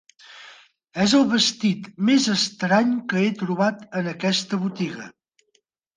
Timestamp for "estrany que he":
2.35-3.31